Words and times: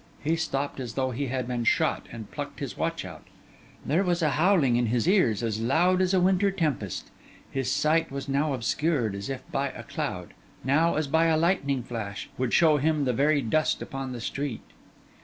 He 0.23 0.35
stopped 0.35 0.79
as 0.79 0.95
though 0.95 1.11
he 1.11 1.27
had 1.27 1.47
been 1.47 1.63
shot, 1.63 2.07
and 2.11 2.31
plucked 2.31 2.59
his 2.59 2.75
watch 2.75 3.05
out. 3.05 3.21
There 3.85 4.01
was 4.03 4.23
a 4.23 4.31
howling 4.31 4.75
in 4.75 4.87
his 4.87 5.07
ears, 5.07 5.43
as 5.43 5.61
loud 5.61 6.01
as 6.01 6.11
a 6.11 6.19
winter 6.19 6.49
tempest; 6.49 7.11
his 7.51 7.71
sight 7.71 8.11
was 8.11 8.27
now 8.27 8.53
obscured 8.53 9.13
as 9.13 9.29
if 9.29 9.43
by 9.51 9.69
a 9.69 9.83
cloud, 9.83 10.33
now, 10.63 10.95
as 10.95 11.05
by 11.05 11.25
a 11.25 11.37
lightning 11.37 11.83
flash, 11.83 12.31
would 12.39 12.51
show 12.51 12.77
him 12.77 13.05
the 13.05 13.13
very 13.13 13.43
dust 13.43 13.79
upon 13.79 14.11
the 14.11 14.21
street. 14.21 14.63